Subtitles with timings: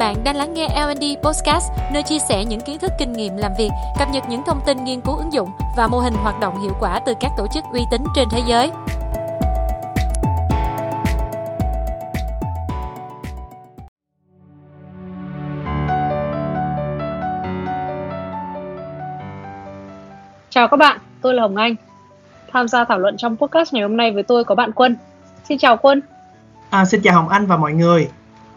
[0.00, 3.52] Bạn đang lắng nghe L&D Podcast, nơi chia sẻ những kiến thức kinh nghiệm làm
[3.58, 6.62] việc, cập nhật những thông tin nghiên cứu ứng dụng và mô hình hoạt động
[6.62, 8.70] hiệu quả từ các tổ chức uy tín trên thế giới.
[20.50, 21.74] Chào các bạn, tôi là Hồng Anh.
[22.52, 24.96] Tham gia thảo luận trong podcast ngày hôm nay với tôi có bạn Quân.
[25.44, 26.00] Xin chào Quân.
[26.70, 28.08] À, xin chào Hồng Anh và mọi người.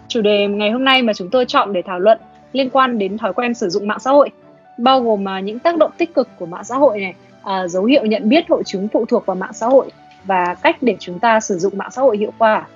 [0.07, 2.19] Chủ đề ngày hôm nay mà chúng tôi chọn để thảo luận
[2.54, 4.29] liên quan đến thói quen sử dụng mạng xã hội,
[4.78, 7.86] bao gồm à, những tác động tích cực của mạng xã hội này, à, dấu
[7.86, 9.92] hiệu nhận biết hội chứng phụ thuộc vào mạng xã hội
[10.23, 12.68] và cách để chúng ta sử dụng mạng xã hội hiệu quả.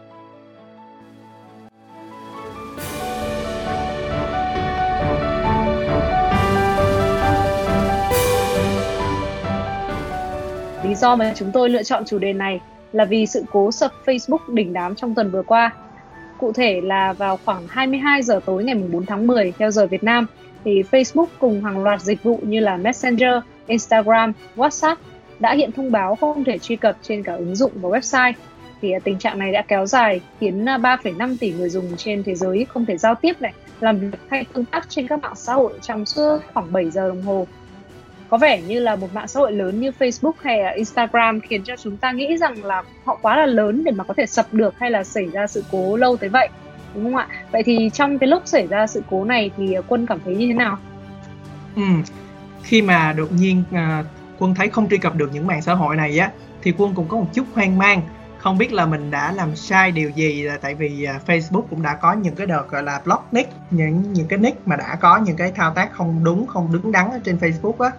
[10.83, 12.59] Lý do mà chúng tôi lựa chọn chủ đề này
[12.91, 15.71] là vì sự cố sập Facebook đỉnh đám trong tuần vừa qua.
[16.37, 20.03] Cụ thể là vào khoảng 22 giờ tối ngày 4 tháng 10 theo giờ Việt
[20.03, 20.27] Nam,
[20.63, 23.33] thì Facebook cùng hàng loạt dịch vụ như là Messenger,
[23.67, 24.95] Instagram, WhatsApp
[25.39, 28.33] đã hiện thông báo không thể truy cập trên cả ứng dụng và website.
[28.81, 32.23] Thì à, tình trạng này đã kéo dài khiến à, 3,5 tỷ người dùng trên
[32.23, 35.35] thế giới không thể giao tiếp này, làm việc hay tương tác trên các mạng
[35.35, 37.47] xã hội trong suốt khoảng 7 giờ đồng hồ
[38.29, 41.63] có vẻ như là một mạng xã hội lớn như Facebook hay là Instagram khiến
[41.63, 44.53] cho chúng ta nghĩ rằng là họ quá là lớn để mà có thể sập
[44.53, 46.49] được hay là xảy ra sự cố lâu tới vậy
[46.95, 47.27] đúng không ạ?
[47.51, 50.35] Vậy thì trong cái lúc xảy ra sự cố này thì ờ, quân cảm thấy
[50.35, 50.77] như thế nào?
[51.75, 51.81] Ừ,
[52.63, 54.05] khi mà đột nhiên uh,
[54.39, 56.31] quân thấy không truy cập được những mạng xã hội này á
[56.61, 58.01] thì quân cũng có một chút hoang mang
[58.37, 61.81] không biết là mình đã làm sai điều gì là tại vì ờ, Facebook cũng
[61.81, 64.97] đã có những cái đợt gọi là block nick những những cái nick mà đã
[65.01, 67.91] có những cái thao tác không đúng không đứng đắn ở trên Facebook á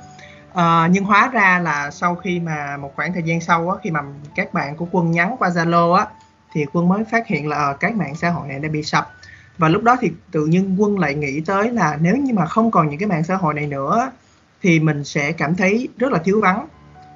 [0.58, 3.90] À, nhưng hóa ra là sau khi mà một khoảng thời gian sau á, khi
[3.90, 4.00] mà
[4.34, 6.06] các bạn của quân nhắn qua Zalo á
[6.52, 9.10] thì quân mới phát hiện là ờ, các mạng xã hội này đã bị sập.
[9.58, 12.70] Và lúc đó thì tự nhiên quân lại nghĩ tới là nếu như mà không
[12.70, 14.10] còn những cái mạng xã hội này nữa
[14.62, 16.66] thì mình sẽ cảm thấy rất là thiếu vắng.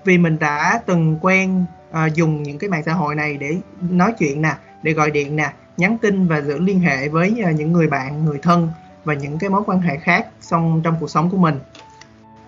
[0.04, 3.56] Vì mình đã từng quen à, dùng những cái mạng xã hội này để
[3.90, 7.72] nói chuyện nè để gọi điện nè nhắn tin và giữ liên hệ với những
[7.72, 8.70] người bạn người thân
[9.04, 11.58] và những cái mối quan hệ khác xong trong cuộc sống của mình.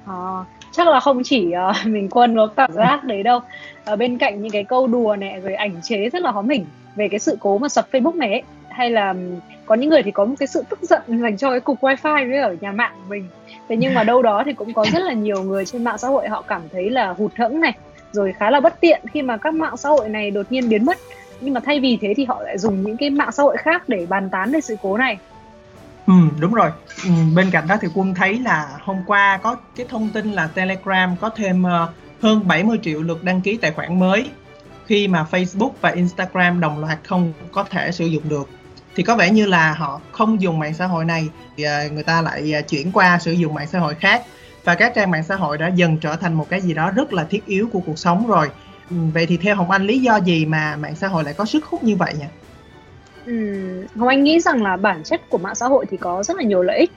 [0.07, 0.45] À,
[0.77, 3.41] chắc là không chỉ uh, mình quân có cảm giác đấy đâu.
[3.85, 6.67] Ở bên cạnh những cái câu đùa này rồi ảnh chế rất là hóm hỉnh
[6.97, 9.15] về cái sự cố mà sập Facebook này ấy, hay là
[9.67, 12.31] có những người thì có một cái sự tức giận dành cho cái cục wifi
[12.31, 13.29] với ở nhà mạng của mình.
[13.69, 16.09] Thế nhưng mà đâu đó thì cũng có rất là nhiều người trên mạng xã
[16.09, 17.73] hội họ cảm thấy là hụt hẫng này
[18.13, 20.85] rồi khá là bất tiện khi mà các mạng xã hội này đột nhiên biến
[20.85, 20.99] mất.
[21.41, 23.89] Nhưng mà thay vì thế thì họ lại dùng những cái mạng xã hội khác
[23.89, 25.19] để bàn tán về sự cố này
[26.07, 26.71] Ừ, đúng rồi.
[27.05, 30.47] Ừ, bên cạnh đó thì Quân thấy là hôm qua có cái thông tin là
[30.47, 31.91] Telegram có thêm uh,
[32.23, 34.31] hơn 70 triệu lượt đăng ký tài khoản mới
[34.87, 38.49] khi mà Facebook và Instagram đồng loạt không có thể sử dụng được.
[38.95, 42.03] Thì có vẻ như là họ không dùng mạng xã hội này thì uh, người
[42.03, 44.23] ta lại uh, chuyển qua sử dụng mạng xã hội khác
[44.65, 47.13] và các trang mạng xã hội đã dần trở thành một cái gì đó rất
[47.13, 48.51] là thiết yếu của cuộc sống rồi.
[48.91, 51.45] Ừ, vậy thì theo Hồng Anh lý do gì mà mạng xã hội lại có
[51.45, 52.25] sức hút như vậy nhỉ?
[53.27, 56.37] Um, Hồng Anh nghĩ rằng là bản chất của mạng xã hội thì có rất
[56.37, 56.91] là nhiều lợi ích.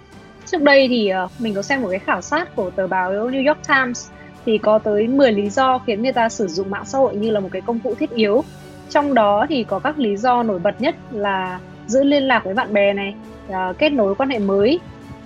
[0.45, 3.47] Trước đây thì uh, mình có xem một cái khảo sát của tờ báo New
[3.47, 4.09] York Times
[4.45, 7.31] thì có tới 10 lý do khiến người ta sử dụng mạng xã hội như
[7.31, 8.43] là một cái công cụ thiết yếu.
[8.89, 12.53] Trong đó thì có các lý do nổi bật nhất là giữ liên lạc với
[12.53, 13.15] bạn bè này,
[13.49, 14.79] uh, kết nối quan hệ mới,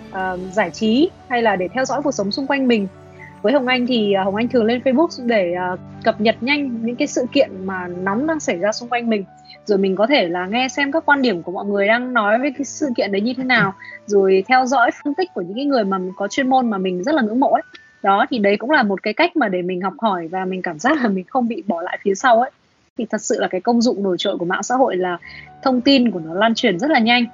[0.10, 2.88] uh, giải trí hay là để theo dõi cuộc sống xung quanh mình.
[3.42, 6.86] Với Hồng Anh thì à, Hồng Anh thường lên Facebook để à, cập nhật nhanh
[6.86, 9.24] những cái sự kiện mà nóng đang xảy ra xung quanh mình.
[9.66, 12.40] Rồi mình có thể là nghe xem các quan điểm của mọi người đang nói
[12.40, 13.74] về cái sự kiện đấy như thế nào.
[14.06, 17.04] Rồi theo dõi phân tích của những cái người mà có chuyên môn mà mình
[17.04, 17.64] rất là ngưỡng mộ ấy.
[18.04, 20.62] Đó, thì đấy cũng là một cái cách mà để mình học hỏi và mình
[20.62, 22.52] cảm giác là mình không bị bỏ lại phía sau ấy.
[22.98, 25.18] Thì thật sự là cái công dụng nổi trội của mạng xã hội là
[25.64, 27.26] thông tin của nó lan truyền rất là nhanh.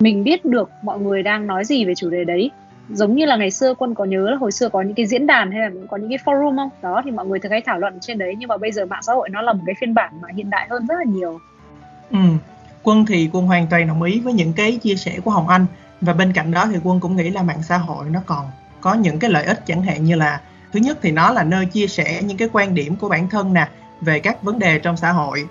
[0.00, 2.50] Mình biết được mọi người đang nói gì về chủ đề đấy
[2.88, 5.26] giống như là ngày xưa quân có nhớ là hồi xưa có những cái diễn
[5.26, 6.70] đàn hay là có những cái forum không?
[6.82, 9.02] Đó thì mọi người thường hay thảo luận trên đấy nhưng mà bây giờ mạng
[9.02, 11.38] xã hội nó là một cái phiên bản mà hiện đại hơn rất là nhiều.
[12.10, 12.18] Ừ,
[12.82, 15.66] Quân thì Quân hoàn toàn đồng ý với những cái chia sẻ của Hồng Anh.
[16.00, 18.46] Và bên cạnh đó thì Quân cũng nghĩ là mạng xã hội nó còn
[18.80, 20.40] có những cái lợi ích chẳng hạn như là
[20.72, 23.52] thứ nhất thì nó là nơi chia sẻ những cái quan điểm của bản thân
[23.52, 23.68] nè
[24.00, 25.48] về các vấn đề trong xã hội.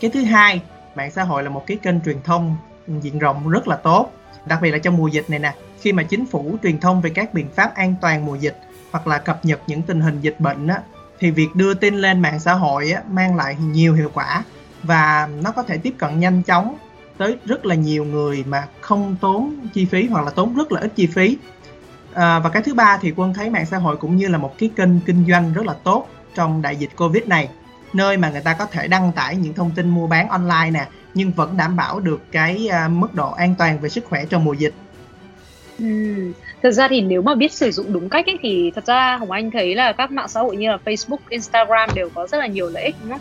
[0.00, 0.60] Cái thứ hai,
[0.94, 2.56] mạng xã hội là một cái kênh truyền thông
[3.00, 4.10] diện rộng rất là tốt,
[4.46, 7.10] đặc biệt là trong mùa dịch này nè, khi mà chính phủ truyền thông về
[7.10, 8.56] các biện pháp an toàn mùa dịch
[8.90, 10.80] hoặc là cập nhật những tình hình dịch bệnh á
[11.18, 14.44] thì việc đưa tin lên mạng xã hội á, mang lại nhiều hiệu quả
[14.82, 16.76] và nó có thể tiếp cận nhanh chóng
[17.18, 20.80] tới rất là nhiều người mà không tốn chi phí hoặc là tốn rất là
[20.80, 21.38] ít chi phí.
[22.14, 24.58] À, và cái thứ ba thì quân thấy mạng xã hội cũng như là một
[24.58, 27.48] cái kênh kinh doanh rất là tốt trong đại dịch covid này
[27.92, 30.86] nơi mà người ta có thể đăng tải những thông tin mua bán online nè
[31.14, 34.44] nhưng vẫn đảm bảo được cái à, mức độ an toàn về sức khỏe trong
[34.44, 34.74] mùa dịch
[35.78, 35.84] Ừ.
[36.62, 39.30] Thật ra thì nếu mà biết sử dụng đúng cách ấy, thì thật ra Hồng
[39.30, 42.46] Anh thấy là các mạng xã hội như là Facebook, Instagram đều có rất là
[42.46, 43.20] nhiều lợi ích đúng không?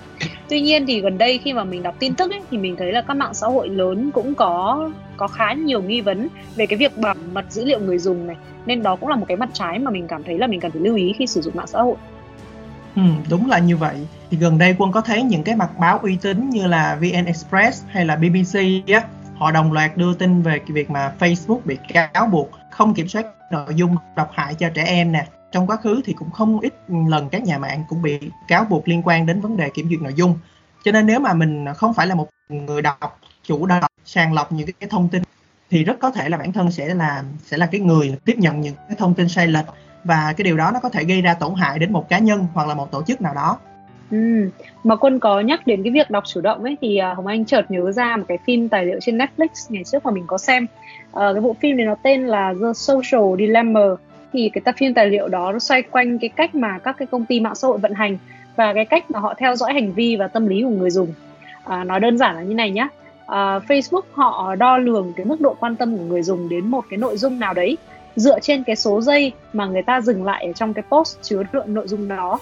[0.50, 2.92] Tuy nhiên thì gần đây khi mà mình đọc tin tức ấy, thì mình thấy
[2.92, 6.78] là các mạng xã hội lớn cũng có có khá nhiều nghi vấn về cái
[6.78, 8.36] việc bảo mật dữ liệu người dùng này
[8.66, 10.72] nên đó cũng là một cái mặt trái mà mình cảm thấy là mình cần
[10.72, 11.96] phải lưu ý khi sử dụng mạng xã hội.
[12.96, 14.08] Ừ, đúng là như vậy.
[14.32, 17.26] Thì gần đây Quân có thấy những cái mặt báo uy tín như là VN
[17.26, 21.60] Express hay là BBC á, họ đồng loạt đưa tin về cái việc mà Facebook
[21.66, 25.28] bị cáo buộc không kiểm soát nội dung độc hại cho trẻ em nè.
[25.52, 26.74] Trong quá khứ thì cũng không ít
[27.08, 30.02] lần các nhà mạng cũng bị cáo buộc liên quan đến vấn đề kiểm duyệt
[30.02, 30.38] nội dung.
[30.84, 34.52] Cho nên nếu mà mình không phải là một người đọc chủ động sàng lọc
[34.52, 35.24] những cái thông tin
[35.70, 38.62] thì rất có thể là bản thân sẽ là sẽ là cái người tiếp nhận
[38.62, 39.66] những cái thông tin sai lệch
[40.04, 42.48] và cái điều đó nó có thể gây ra tổn hại đến một cá nhân
[42.54, 43.58] hoặc là một tổ chức nào đó
[44.12, 44.50] Ừ.
[44.84, 47.46] Mà Quân có nhắc đến cái việc đọc chủ động ấy thì à, Hồng Anh
[47.46, 50.38] chợt nhớ ra một cái phim tài liệu trên Netflix ngày trước mà mình có
[50.38, 50.68] xem.
[51.14, 53.82] à, cái bộ phim này nó tên là The Social Dilemma.
[54.34, 57.06] Thì cái tập phim tài liệu đó nó xoay quanh cái cách mà các cái
[57.12, 58.18] công ty mạng xã hội vận hành
[58.56, 61.14] và cái cách mà họ theo dõi hành vi và tâm lý của người dùng.
[61.64, 62.88] à, nói đơn giản là như này nhé.
[63.28, 66.86] à, Facebook họ đo lường cái mức độ quan tâm của người dùng đến một
[66.90, 67.78] cái nội dung nào đấy
[68.16, 71.44] dựa trên cái số giây mà người ta dừng lại ở trong cái post chứa
[71.54, 72.40] đựng nội dung đó.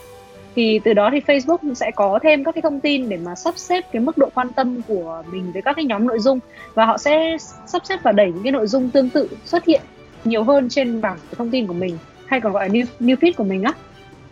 [0.56, 3.58] Thì từ đó thì Facebook sẽ có thêm các cái thông tin để mà sắp
[3.58, 6.40] xếp cái mức độ quan tâm của mình với các cái nhóm nội dung.
[6.74, 9.82] Và họ sẽ sắp xếp và đẩy những cái nội dung tương tự xuất hiện
[10.26, 13.32] nhiều hơn trên bảng thông tin của mình hay còn gọi là new, new feed
[13.38, 13.74] của mình á.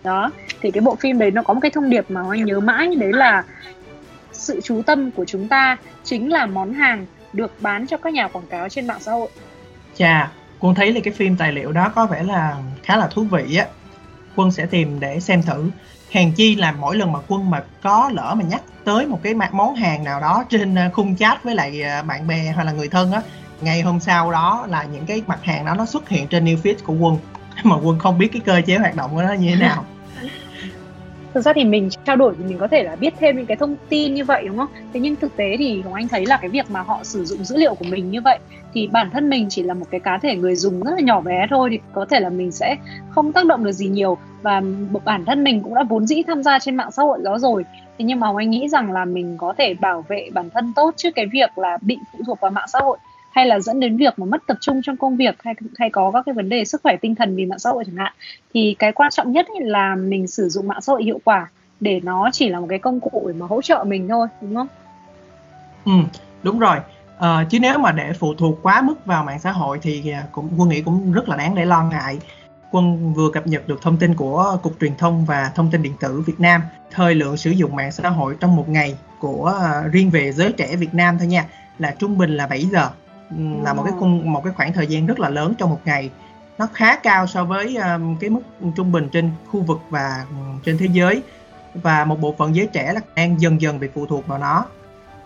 [0.03, 0.31] Đó
[0.61, 2.95] thì cái bộ phim đấy nó có một cái thông điệp mà anh nhớ mãi
[2.95, 3.43] đấy là
[4.31, 8.27] sự chú tâm của chúng ta chính là món hàng được bán cho các nhà
[8.27, 9.29] quảng cáo trên mạng xã hội.
[9.95, 13.23] Chà, Quân thấy là cái phim tài liệu đó có vẻ là khá là thú
[13.23, 13.65] vị á.
[14.35, 15.69] Quân sẽ tìm để xem thử.
[16.11, 19.33] Hèn chi là mỗi lần mà Quân mà có lỡ mà nhắc tới một cái
[19.51, 22.71] món hàng nào đó trên ờ, khung chat với lại ờ, bạn bè hoặc là
[22.71, 23.21] người thân á,
[23.61, 26.57] ngày hôm sau đó là những cái mặt hàng đó nó xuất hiện trên new
[26.57, 27.17] feed của Quân
[27.63, 29.85] mà Quân không biết cái cơ chế hoạt động của nó như thế nào
[31.33, 33.57] thực ra thì mình trao đổi thì mình có thể là biết thêm những cái
[33.57, 34.69] thông tin như vậy, đúng không?
[34.93, 37.43] Thế nhưng thực tế thì hồng anh thấy là cái việc mà họ sử dụng
[37.43, 38.39] dữ liệu của mình như vậy
[38.73, 41.21] thì bản thân mình chỉ là một cái cá thể người dùng rất là nhỏ
[41.21, 42.75] bé thôi thì có thể là mình sẽ
[43.09, 44.17] không tác động được gì nhiều.
[44.41, 44.61] Và
[45.05, 47.65] bản thân mình cũng đã vốn dĩ tham gia trên mạng xã hội đó rồi.
[47.97, 50.73] Thế nhưng mà hồng anh nghĩ rằng là mình có thể bảo vệ bản thân
[50.75, 52.97] tốt trước cái việc là bị phụ thuộc vào mạng xã hội
[53.31, 56.11] hay là dẫn đến việc mà mất tập trung trong công việc hay hay có
[56.11, 58.13] các cái vấn đề sức khỏe tinh thần vì mạng xã hội chẳng hạn
[58.53, 61.47] thì cái quan trọng nhất là mình sử dụng mạng xã hội hiệu quả
[61.79, 64.55] để nó chỉ là một cái công cụ để mà hỗ trợ mình thôi đúng
[64.55, 64.67] không?
[65.85, 65.91] Ừ
[66.43, 66.77] đúng rồi.
[67.19, 70.23] À, chứ nếu mà để phụ thuộc quá mức vào mạng xã hội thì à,
[70.31, 72.19] cũng quân nghĩ cũng rất là đáng để lo ngại.
[72.71, 75.93] Quân vừa cập nhật được thông tin của cục truyền thông và thông tin điện
[75.99, 76.61] tử Việt Nam
[76.91, 80.51] thời lượng sử dụng mạng xã hội trong một ngày của uh, riêng về giới
[80.51, 81.45] trẻ Việt Nam thôi nha
[81.79, 82.89] là trung bình là 7 giờ
[83.63, 86.09] là một cái khung một cái khoảng thời gian rất là lớn trong một ngày
[86.57, 88.41] nó khá cao so với um, cái mức
[88.75, 91.21] trung bình trên khu vực và um, trên thế giới
[91.73, 94.65] và một bộ phận giới trẻ là đang dần dần bị phụ thuộc vào nó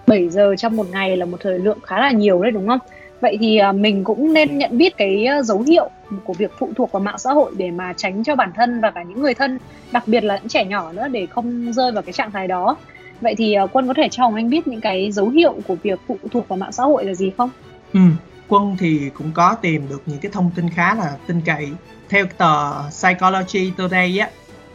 [0.08, 2.80] 7 giờ trong một ngày là một thời lượng khá là nhiều đấy đúng không?
[3.22, 5.90] Vậy thì uh, mình cũng nên nhận biết cái uh, dấu hiệu
[6.24, 8.92] của việc phụ thuộc vào mạng xã hội để mà tránh cho bản thân và
[8.92, 9.60] cả những người thân,
[9.92, 12.78] đặc biệt là những trẻ nhỏ nữa để không rơi vào cái trạng thái đó.
[13.22, 16.18] Vậy thì Quân có thể cho anh biết những cái dấu hiệu của việc phụ
[16.32, 17.50] thuộc vào mạng xã hội là gì không?
[17.94, 18.00] Ừ,
[18.48, 21.72] Quân thì cũng có tìm được những cái thông tin khá là tin cậy.
[22.10, 24.30] Theo tờ Psychology Today á,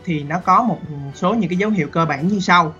[0.04, 0.78] thì nó có một
[1.14, 2.74] số những cái dấu hiệu cơ bản như sau.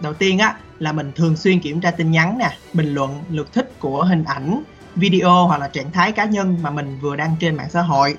[0.00, 3.52] Đầu tiên á là mình thường xuyên kiểm tra tin nhắn nè, bình luận, lượt
[3.52, 4.62] thích của hình ảnh,
[4.94, 8.16] video hoặc là trạng thái cá nhân mà mình vừa đăng trên mạng xã hội.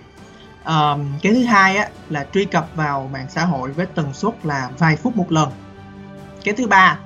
[0.66, 4.46] Um, cái thứ hai á là truy cập vào mạng xã hội với tần suất
[4.46, 5.50] là vài phút một lần.
[6.44, 7.00] Cái thứ ba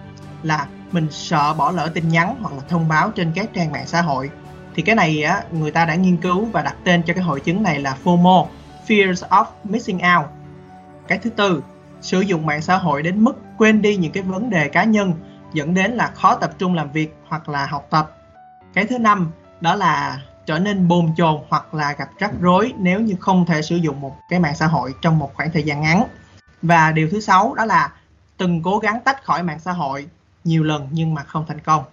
[0.43, 3.88] là mình sợ bỏ lỡ tin nhắn hoặc là thông báo trên các trang mạng
[3.88, 4.29] xã hội.
[4.75, 7.39] Thì cái này á, người ta đã nghiên cứu và đặt tên cho cái hội
[7.39, 8.48] chứng này là FOMO,
[8.88, 10.27] Fears of Missing Out.
[11.07, 11.63] Cái thứ tư,
[12.01, 15.13] sử dụng mạng xã hội đến mức quên đi những cái vấn đề cá nhân,
[15.53, 18.17] dẫn đến là khó tập trung làm việc hoặc là học tập.
[18.74, 19.31] Cái thứ năm,
[19.62, 23.62] đó là trở nên bồn chồn hoặc là gặp rắc rối nếu như không thể
[23.62, 26.03] sử dụng một cái mạng xã hội trong một khoảng thời gian ngắn.
[26.62, 27.91] Và điều thứ sáu, đó là
[28.38, 30.07] từng cố gắng tách khỏi mạng xã hội
[30.43, 31.83] nhiều lần nhưng mà không thành công.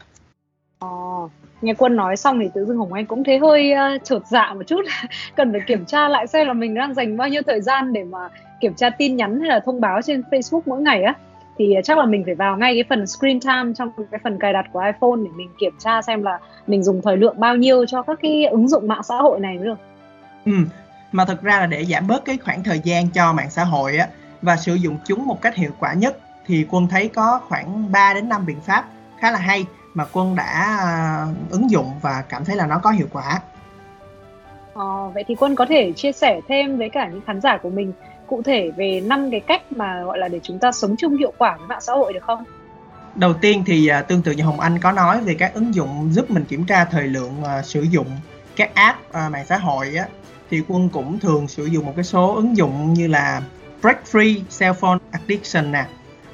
[0.79, 1.31] Ồ,
[1.63, 4.55] nghe quân nói xong thì tự dưng hồng anh cũng thấy hơi uh, chột dạ
[4.55, 4.81] một chút.
[5.37, 8.05] Cần phải kiểm tra lại xem là mình đang dành bao nhiêu thời gian để
[8.05, 8.29] mà
[8.61, 11.15] kiểm tra tin nhắn hay là thông báo trên facebook mỗi ngày á.
[11.59, 14.53] Thì chắc là mình phải vào ngay cái phần screen time trong cái phần cài
[14.53, 17.87] đặt của iphone để mình kiểm tra xem là mình dùng thời lượng bao nhiêu
[17.87, 19.79] cho các cái ứng dụng mạng xã hội này mới được.
[20.45, 20.53] Ừ
[21.13, 23.97] mà thật ra là để giảm bớt cái khoảng thời gian cho mạng xã hội
[23.97, 24.09] á
[24.43, 28.15] và sử dụng chúng một cách hiệu quả nhất thì quân thấy có khoảng 3
[28.15, 28.85] đến 5 biện pháp
[29.19, 30.79] khá là hay mà quân đã
[31.31, 33.41] uh, ứng dụng và cảm thấy là nó có hiệu quả.
[34.75, 37.71] Ờ, vậy thì Quân có thể chia sẻ thêm với cả những khán giả của
[37.71, 37.93] mình
[38.27, 41.33] cụ thể về năm cái cách mà gọi là để chúng ta sống chung hiệu
[41.39, 42.45] quả với mạng xã hội được không?
[43.15, 46.09] Đầu tiên thì uh, tương tự như Hồng Anh có nói về các ứng dụng
[46.13, 48.07] giúp mình kiểm tra thời lượng uh, sử dụng
[48.57, 50.07] các app uh, mạng xã hội á
[50.51, 53.43] thì Quân cũng thường sử dụng một cái số ứng dụng như là
[53.83, 55.85] Break Free Cell Phone Addiction nè.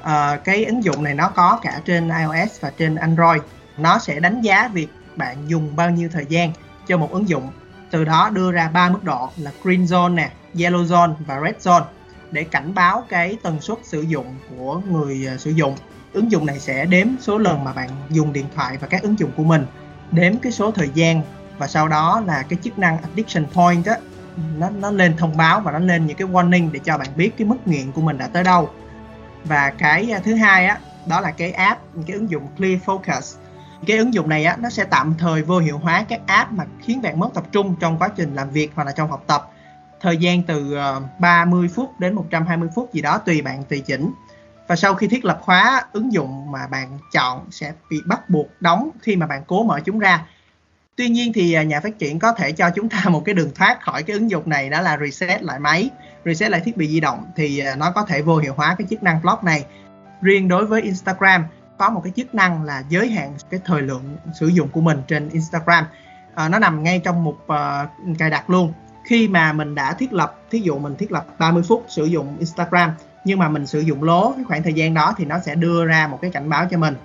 [0.05, 3.41] Uh, cái ứng dụng này nó có cả trên iOS và trên Android.
[3.77, 6.51] Nó sẽ đánh giá việc bạn dùng bao nhiêu thời gian
[6.87, 7.51] cho một ứng dụng
[7.91, 11.67] từ đó đưa ra ba mức độ là green zone nè, yellow zone và red
[11.67, 11.83] zone
[12.31, 15.75] để cảnh báo cái tần suất sử dụng của người uh, sử dụng.
[16.13, 19.19] Ứng dụng này sẽ đếm số lần mà bạn dùng điện thoại và các ứng
[19.19, 19.65] dụng của mình,
[20.11, 21.21] đếm cái số thời gian
[21.57, 23.97] và sau đó là cái chức năng addiction point á
[24.57, 27.37] nó nó lên thông báo và nó lên những cái warning để cho bạn biết
[27.37, 28.69] cái mức nghiện của mình đã tới đâu.
[29.47, 33.37] Và cái à, thứ hai á đó là cái app, cái ứng dụng Clear Focus.
[33.87, 36.65] Cái ứng dụng này á nó sẽ tạm thời vô hiệu hóa các app mà
[36.81, 39.49] khiến bạn mất tập trung trong quá trình làm việc hoặc là trong học tập.
[40.01, 44.11] Thời gian từ ờ, 30 phút đến 120 phút gì đó tùy bạn tùy chỉnh.
[44.67, 48.47] Và sau khi thiết lập khóa ứng dụng mà bạn chọn sẽ bị bắt buộc
[48.59, 50.25] đóng khi mà bạn cố mở chúng ra
[50.95, 53.51] tuy nhiên thì à, nhà phát triển có thể cho chúng ta một cái đường
[53.55, 55.89] thoát khỏi cái ứng dụng này đó là reset lại máy
[56.25, 57.25] reset lại thiết bị di động.
[57.35, 59.65] Thì à, nó có thể vô hiệu hóa cái chức năng block này.
[60.21, 61.45] Riêng đối với Instagram
[61.77, 65.01] có một cái chức năng là giới hạn cái thời lượng sử dụng của mình
[65.07, 65.85] trên Instagram.
[66.35, 68.73] À, nó nằm ngay trong một uh, cài đặt luôn.
[69.05, 72.37] Khi mà mình đã thiết lập thí dụ mình thiết lập 30 phút sử dụng
[72.39, 72.91] Instagram
[73.25, 75.85] nhưng mà mình sử dụng lố cái khoảng thời gian đó thì nó sẽ đưa
[75.85, 76.95] ra một cái cảnh báo cho mình.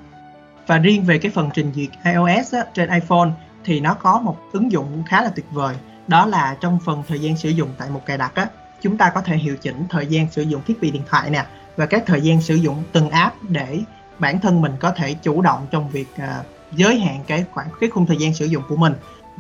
[0.67, 3.31] Và riêng về cái phần trình duyệt iOS á, trên iPhone
[3.65, 5.77] thì nó có một ứng dụng khá là tuyệt vời.
[6.09, 8.47] Đó là trong phần thời gian sử dụng tại một cài đặt á
[8.81, 11.47] chúng ta có thể hiệu chỉnh thời gian sử dụng thiết bị điện thoại nè
[11.77, 13.81] và các thời gian sử dụng từng app để
[14.19, 17.91] bản thân mình có thể chủ động trong việc uh, giới hạn cái khoảng cái
[17.91, 18.93] khung thời gian sử dụng của mình.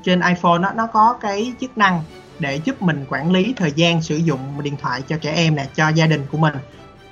[0.05, 2.03] Trên iPhone nó nó có cái chức năng
[2.39, 5.67] để giúp mình quản lý thời gian sử dụng điện thoại cho trẻ em nè
[5.75, 6.55] cho gia đình của mình.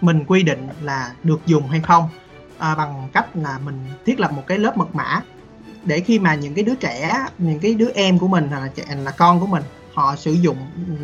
[0.00, 2.08] Mình quy định là được dùng hay không
[2.58, 5.20] à, bằng cách là mình thiết lập một cái lớp mật mã
[5.84, 8.68] để khi mà những cái đứa trẻ những cái đứa em của mình hoặc là
[8.74, 9.62] trẻ là con của mình
[9.94, 10.56] họ sử dụng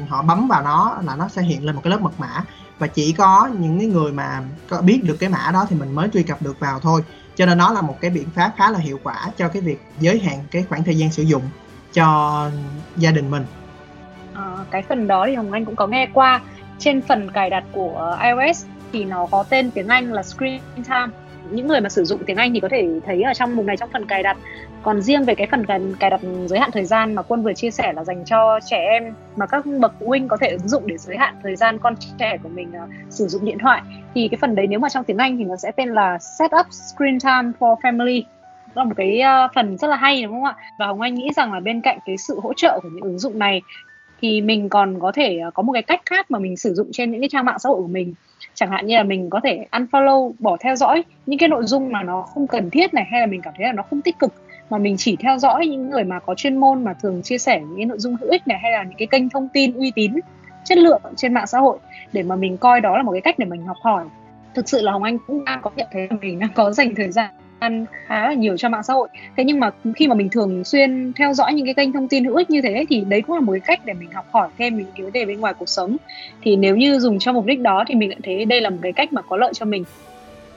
[0.09, 2.45] họ bấm vào nó là nó sẽ hiện lên một cái lớp mật mã.
[2.79, 5.95] Và chỉ có những cái người mà có biết được cái mã đó thì mình
[5.95, 7.05] mới truy cập được vào thôi.
[7.37, 9.81] Cho nên nó là một cái biện pháp khá là hiệu quả cho cái việc
[10.01, 11.43] giới hạn cái khoảng thời gian sử dụng
[11.93, 12.51] cho
[12.97, 13.45] gia đình mình.
[14.35, 16.41] À, cái phần đó thì hồng anh cũng có nghe qua.
[16.79, 21.07] Trên phần cài đặt của iOS thì nó có tên tiếng Anh là Screen Time
[21.55, 23.77] những người mà sử dụng tiếng Anh thì có thể thấy ở trong mục này
[23.77, 24.37] trong phần cài đặt.
[24.83, 27.55] Còn riêng về cái phần cài, cài đặt giới hạn thời gian mà quân vừa
[27.55, 30.69] chia sẻ là dành cho trẻ em mà các bậc phụ huynh có thể ứng
[30.69, 33.83] dụng để giới hạn thời gian con trẻ của mình uh, sử dụng điện thoại
[34.15, 36.51] thì cái phần đấy nếu mà trong tiếng Anh thì nó sẽ tên là set
[36.61, 38.23] up Screen Time for Family.
[38.75, 40.57] Đó là một cái uh, phần rất là hay đúng không ạ?
[40.79, 43.19] Và hồng anh nghĩ rằng là bên cạnh cái sự hỗ trợ của những ứng
[43.19, 43.63] dụng này
[44.21, 46.89] thì mình còn có thể à, có một cái cách khác mà mình sử dụng
[46.93, 48.15] trên những cái trang mạng xã hội của mình.
[48.55, 51.93] Chẳng hạn như là mình có thể unfollow, bỏ theo dõi những cái nội dung
[51.93, 54.19] mà nó không cần thiết này, hay là mình cảm thấy là nó không tích
[54.19, 54.33] cực,
[54.71, 57.61] mà mình chỉ theo dõi những người mà có chuyên môn mà thường chia sẻ
[57.61, 59.93] những cái nội dung hữu ích này, hay là những cái kênh thông tin uy
[59.95, 60.13] tín,
[60.65, 61.79] chất lượng trên mạng xã hội
[62.13, 64.05] để mà mình coi đó là một cái cách để mình học hỏi.
[64.55, 66.95] Thực sự là hồng anh cũng đang có nhận thấy là mình đang có dành
[66.95, 67.31] thời gian
[68.07, 69.09] khá là nhiều cho mạng xã hội.
[69.37, 72.25] Thế nhưng mà khi mà mình thường xuyên theo dõi những cái kênh thông tin
[72.25, 74.49] hữu ích như thế thì đấy cũng là một cái cách để mình học hỏi
[74.59, 75.97] thêm những cái vấn đề bên ngoài cuộc sống.
[76.43, 78.79] Thì nếu như dùng cho mục đích đó thì mình lại thấy đây là một
[78.83, 79.85] cái cách mà có lợi cho mình.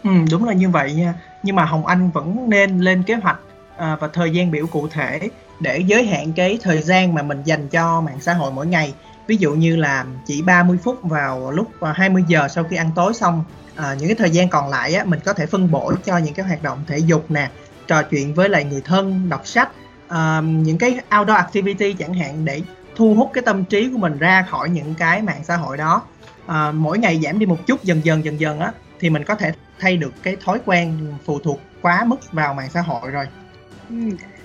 [0.03, 1.13] Ừ, đúng là như vậy nha.
[1.43, 3.39] Nhưng mà hồng anh vẫn nên lên kế hoạch
[3.77, 5.19] à, và thời gian biểu cụ thể
[5.59, 8.93] để giới hạn cái thời gian mà mình dành cho mạng xã hội mỗi ngày
[9.27, 12.91] ví dụ như là chỉ 30 phút vào lúc à, 20 giờ sau khi ăn
[12.95, 13.43] tối xong
[13.75, 16.33] à, những cái thời gian còn lại á, mình có thể phân bổ cho những
[16.33, 17.49] cái hoạt động thể dục nè
[17.87, 19.69] trò chuyện với lại người thân đọc sách
[20.07, 22.61] à, những cái outdoor activity chẳng hạn để
[22.95, 26.01] thu hút cái tâm trí của mình ra khỏi những cái mạng xã hội đó
[26.45, 29.35] à, mỗi ngày giảm đi một chút dần dần dần dần á thì mình có
[29.35, 33.25] thể thay được cái thói quen phụ thuộc quá mức vào mạng xã hội rồi
[33.89, 33.95] ừ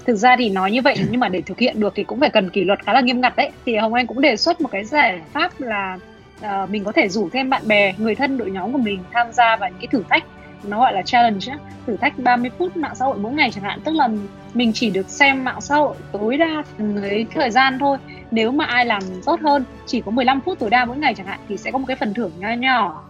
[0.06, 2.30] thực ra thì nói như vậy nhưng mà để thực hiện được thì cũng phải
[2.30, 3.50] cần kỷ luật khá là nghiêm ngặt đấy.
[3.66, 5.98] Thì hồng anh cũng đề xuất một cái giải pháp là
[6.40, 9.32] uh, mình có thể rủ thêm bạn bè người thân đội nhóm của mình tham
[9.32, 10.24] gia vào những cái thử thách.
[10.64, 11.58] Nó gọi là challenge á.
[11.86, 13.80] Thử thách 30 phút mạng xã hội mỗi ngày chẳng hạn.
[13.84, 14.08] Tức là
[14.54, 17.98] mình chỉ được xem mạng xã hội tối đa với thời gian thôi.
[18.30, 21.26] Nếu mà ai làm tốt hơn chỉ có 15 phút tối đa mỗi ngày chẳng
[21.26, 23.04] hạn thì sẽ có một cái phần thưởng nho nhỏ.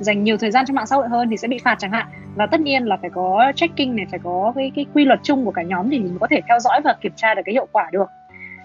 [0.00, 2.06] Dành nhiều thời gian cho mạng xã hội hơn thì sẽ bị phạt chẳng hạn
[2.34, 5.44] và tất nhiên là phải có checking này phải có cái cái quy luật chung
[5.44, 7.66] của cả nhóm thì mình có thể theo dõi và kiểm tra được cái hiệu
[7.72, 8.08] quả được.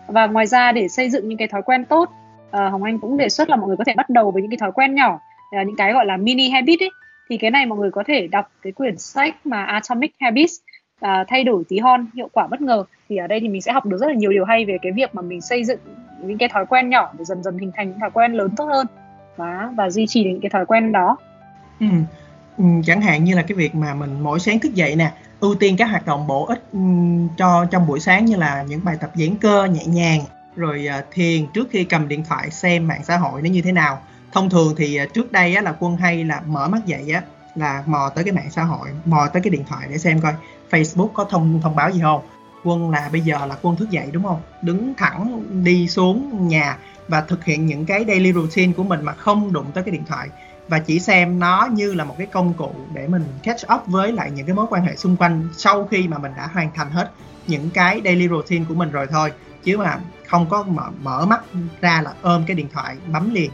[0.07, 2.09] Và ngoài ra để xây dựng những cái thói quen tốt
[2.49, 4.51] uh, Hồng Anh cũng đề xuất là mọi người có thể bắt đầu với những
[4.51, 6.89] cái thói quen nhỏ uh, những cái gọi là mini habit ấy.
[7.29, 10.53] Thì cái này mọi người có thể đọc cái quyển sách mà Atomic Habits
[11.05, 12.83] uh, thay đổi tí hon hiệu quả bất ngờ.
[13.09, 14.91] Thì ở đây thì mình sẽ học được rất là nhiều điều hay về cái
[14.91, 15.79] việc mà mình xây dựng
[16.23, 18.65] những cái thói quen nhỏ để dần dần hình thành những thói quen lớn tốt
[18.65, 18.87] hơn.
[19.37, 21.17] Và và duy trì những cái thói quen đó.
[21.79, 21.87] Ừ.
[22.59, 25.55] Ừ, chẳng hạn như là cái việc mà mình mỗi sáng thức dậy nè ưu
[25.55, 26.79] tiên các hoạt động bổ ích ừ,
[27.37, 30.21] cho trong buổi sáng như là những bài tập giãn cơ nhẹ nhàng
[30.55, 33.71] rồi à, thiền trước khi cầm điện thoại xem mạng xã hội nó như thế
[33.71, 34.01] nào.
[34.31, 37.21] Thông thường thì à, trước đây á, là quân hay là mở mắt dậy á
[37.55, 40.33] là mò tới cái mạng xã hội mò tới cái điện thoại để xem coi
[40.71, 42.21] Facebook có thông thông báo gì không.
[42.63, 44.41] Quân là bây giờ là quân thức dậy đúng không?
[44.61, 49.13] Đứng thẳng đi xuống nhà và thực hiện những cái daily routine của mình mà
[49.13, 50.27] không đụng tới cái điện thoại
[50.69, 54.11] và chỉ xem nó như là một cái công cụ để mình catch up với
[54.11, 56.91] lại những cái mối quan hệ xung quanh sau khi mà mình đã hoàn thành
[56.91, 57.11] hết
[57.47, 59.31] những cái daily routine của mình rồi thôi
[59.63, 61.41] chứ mà không có mở, mở mắt
[61.81, 63.51] ra là ôm cái điện thoại bấm liền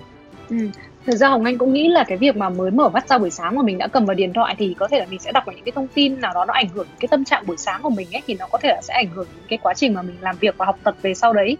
[0.50, 0.70] ừ.
[1.06, 3.32] Thực ra Hồng Anh cũng nghĩ là cái việc mà mới mở mắt ra buổi
[3.32, 5.44] sáng mà mình đã cầm vào điện thoại thì có thể là mình sẽ đọc
[5.46, 7.58] vào những cái thông tin nào đó nó ảnh hưởng đến cái tâm trạng buổi
[7.58, 9.74] sáng của mình ấy thì nó có thể là sẽ ảnh hưởng đến cái quá
[9.74, 11.58] trình mà mình làm việc và học tập về sau đấy.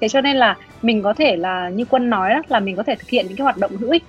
[0.00, 2.82] Thế cho nên là mình có thể là như Quân nói đó, là mình có
[2.82, 4.04] thể thực hiện những cái hoạt động hữu ích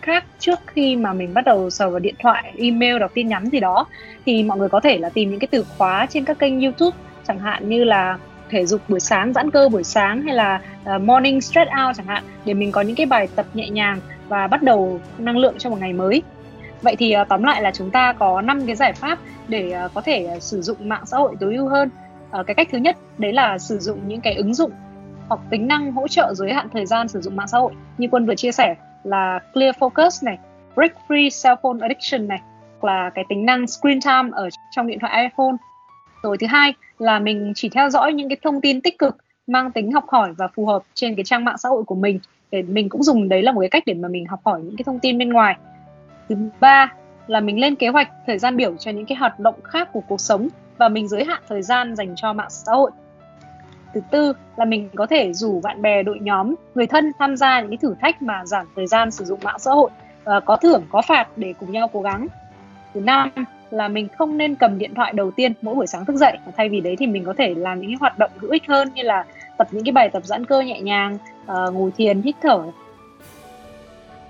[0.00, 3.46] khác trước khi mà mình bắt đầu sờ vào điện thoại, email, đọc tin nhắn
[3.46, 3.86] gì đó.
[4.26, 6.96] Thì mọi người có thể là tìm những cái từ khóa trên các kênh YouTube
[7.28, 8.18] chẳng hạn như là
[8.50, 10.60] thể dục buổi sáng giãn cơ buổi sáng hay là
[10.94, 14.00] uh, morning stretch out chẳng hạn để mình có những cái bài tập nhẹ nhàng
[14.28, 16.22] và bắt đầu năng lượng cho một ngày mới.
[16.82, 19.94] Vậy thì uh, tóm lại là chúng ta có năm cái giải pháp để uh,
[19.94, 21.90] có thể uh, sử dụng mạng xã hội tối ưu hơn.
[22.40, 24.70] Uh, cái cách thứ nhất đấy là sử dụng những cái ứng dụng
[25.28, 27.72] hoặc tính năng hỗ trợ giới hạn thời gian sử dụng mạng xã hội.
[27.98, 30.38] Như quân vừa chia sẻ là clear focus này,
[30.74, 32.40] break free cell phone addiction này,
[32.80, 35.56] hoặc là cái tính năng screen time ở trong điện thoại iphone.
[36.22, 39.16] Rồi thứ hai là mình chỉ theo dõi những cái thông tin tích cực,
[39.46, 42.18] mang tính học hỏi và phù hợp trên cái trang mạng xã hội của mình.
[42.50, 44.76] Để mình cũng dùng đấy là một cái cách để mà mình học hỏi những
[44.76, 45.56] cái thông tin bên ngoài.
[46.28, 46.92] Thứ ba
[47.26, 50.00] là mình lên kế hoạch thời gian biểu cho những cái hoạt động khác của
[50.08, 52.90] cuộc sống và mình giới hạn thời gian dành cho mạng xã hội
[53.94, 57.60] thứ tư là mình có thể rủ bạn bè đội nhóm người thân tham gia
[57.60, 59.90] những cái thử thách mà giảm thời gian sử dụng mạng xã hội
[60.24, 62.26] và có thưởng có phạt để cùng nhau cố gắng.
[62.94, 63.30] Thứ năm
[63.70, 66.38] là mình không nên cầm điện thoại đầu tiên mỗi buổi sáng thức dậy.
[66.56, 68.88] Thay vì đấy thì mình có thể làm những cái hoạt động hữu ích hơn
[68.94, 69.24] như là
[69.58, 72.62] tập những cái bài tập giãn cơ nhẹ nhàng uh, ngồi thiền hít thở.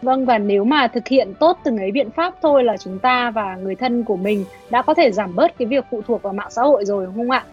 [0.02, 3.30] Vâng và nếu mà thực hiện tốt từng ấy biện pháp thôi là chúng ta
[3.30, 6.32] và người thân của mình đã có thể giảm bớt cái việc phụ thuộc vào
[6.32, 7.44] mạng xã hội rồi đúng không ạ?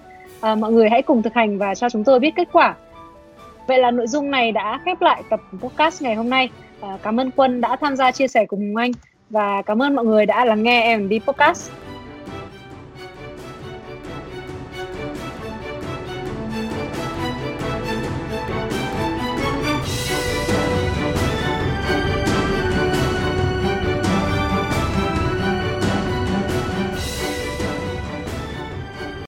[0.42, 2.76] À, mọi người hãy cùng thực hành và cho chúng tôi biết kết quả.
[3.68, 6.50] Vậy là nội dung này đã khép lại tập podcast ngày hôm nay.
[6.82, 8.92] À, cảm ơn Quân đã tham gia chia sẻ cùng anh
[9.30, 11.72] và cảm ơn mọi người đã lắng nghe em đi podcast.